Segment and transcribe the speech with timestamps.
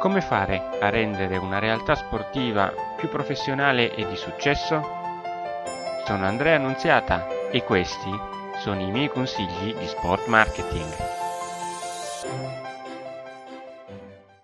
[0.00, 4.80] Come fare a rendere una realtà sportiva più professionale e di successo?
[6.06, 8.10] Sono Andrea Annunziata e questi
[8.60, 10.90] sono i miei consigli di sport marketing.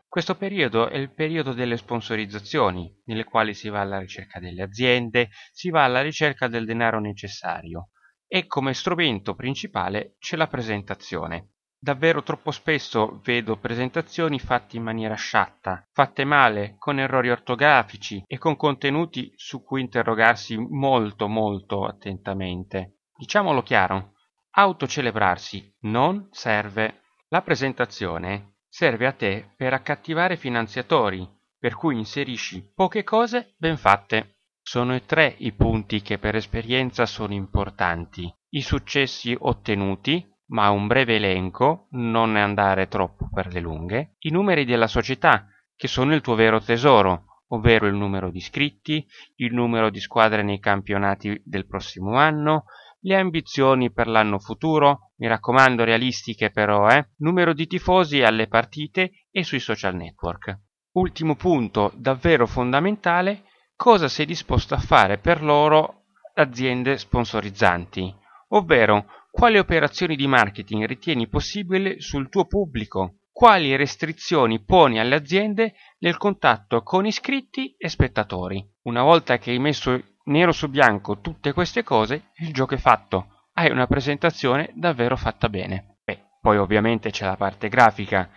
[0.06, 5.30] Questo periodo è il periodo delle sponsorizzazioni, nelle quali si va alla ricerca delle aziende,
[5.52, 7.92] si va alla ricerca del denaro necessario
[8.26, 11.52] e come strumento principale c'è la presentazione.
[11.86, 18.38] Davvero troppo spesso vedo presentazioni fatte in maniera sciatta, fatte male, con errori ortografici e
[18.38, 23.02] con contenuti su cui interrogarsi molto molto attentamente.
[23.16, 24.14] Diciamolo chiaro,
[24.50, 27.02] autocelebrarsi non serve.
[27.28, 31.24] La presentazione serve a te per accattivare finanziatori,
[31.56, 34.38] per cui inserisci poche cose ben fatte.
[34.60, 38.28] Sono tre i punti che per esperienza sono importanti.
[38.48, 44.64] I successi ottenuti, ma un breve elenco, non andare troppo per le lunghe, i numeri
[44.64, 49.90] della società, che sono il tuo vero tesoro, ovvero il numero di iscritti, il numero
[49.90, 52.64] di squadre nei campionati del prossimo anno,
[53.00, 59.26] le ambizioni per l'anno futuro, mi raccomando realistiche però, eh, numero di tifosi alle partite
[59.30, 60.58] e sui social network.
[60.92, 63.44] Ultimo punto davvero fondamentale,
[63.76, 68.12] cosa sei disposto a fare per loro aziende sponsorizzanti,
[68.48, 75.74] ovvero quali operazioni di marketing ritieni possibile sul tuo pubblico, quali restrizioni poni alle aziende
[75.98, 78.66] nel contatto con iscritti e spettatori.
[78.84, 83.48] Una volta che hai messo nero su bianco tutte queste cose, il gioco è fatto.
[83.52, 85.98] Hai una presentazione davvero fatta bene.
[86.02, 88.30] Beh, poi ovviamente c'è la parte grafica,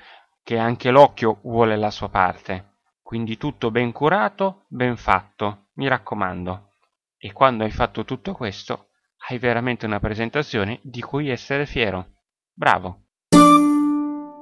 [0.44, 2.80] che anche l'occhio vuole la sua parte.
[3.02, 6.74] Quindi tutto ben curato, ben fatto, mi raccomando.
[7.18, 8.89] E quando hai fatto tutto questo,
[9.28, 12.14] hai veramente una presentazione di cui essere fiero.
[12.54, 13.09] Bravo!